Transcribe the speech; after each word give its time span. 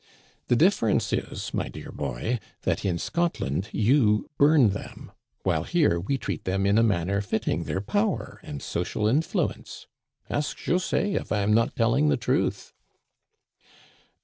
The 0.47 0.55
difference 0.55 1.13
is, 1.13 1.53
my 1.53 1.67
dear 1.69 1.91
boy, 1.91 2.39
that 2.63 2.83
in 2.83 2.97
Scotland 2.97 3.69
you 3.71 4.31
bum 4.39 4.71
them, 4.71 5.11
while 5.43 5.61
here 5.63 5.99
we 5.99 6.17
treat 6.17 6.43
them 6.45 6.65
in 6.65 6.79
a 6.79 6.83
manner 6.83 7.21
fitting 7.21 7.65
their 7.65 7.81
power 7.81 8.39
and 8.41 8.63
social 8.63 9.05
influence. 9.07 9.85
Ask 10.27 10.57
José 10.57 11.13
if 11.21 11.31
I 11.31 11.41
am 11.41 11.53
not 11.53 11.75
telling 11.75 12.09
the 12.09 12.17
truth 12.17 12.73